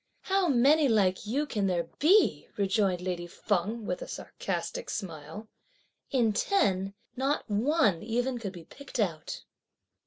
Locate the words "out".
8.99-9.43